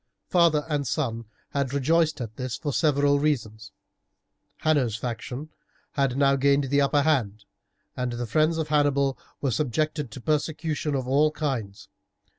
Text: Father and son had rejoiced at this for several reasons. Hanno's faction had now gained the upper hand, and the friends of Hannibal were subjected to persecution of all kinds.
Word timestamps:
Father 0.29 0.65
and 0.67 0.87
son 0.87 1.25
had 1.51 1.75
rejoiced 1.75 2.19
at 2.21 2.35
this 2.35 2.57
for 2.57 2.73
several 2.73 3.19
reasons. 3.19 3.71
Hanno's 4.61 4.95
faction 4.95 5.49
had 5.91 6.17
now 6.17 6.35
gained 6.35 6.63
the 6.71 6.81
upper 6.81 7.03
hand, 7.03 7.45
and 7.95 8.13
the 8.13 8.25
friends 8.25 8.57
of 8.57 8.69
Hannibal 8.69 9.15
were 9.41 9.51
subjected 9.51 10.09
to 10.09 10.19
persecution 10.19 10.95
of 10.95 11.07
all 11.07 11.29
kinds. 11.29 11.87